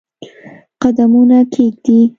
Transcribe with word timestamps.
قدمونه 0.83 1.37
کښېږدي 1.53 1.99